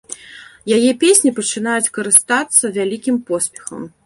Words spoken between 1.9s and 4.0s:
карыстацца вялікім поспехам.